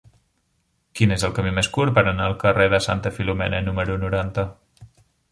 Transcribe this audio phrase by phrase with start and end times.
[0.99, 4.47] Quin és el camí més curt per anar al carrer de Santa Filomena número noranta?